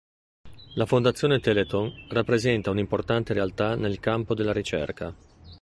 [0.77, 5.15] La Fondazione Telethon rappresenta un'importante realtà nel campo della ricerca.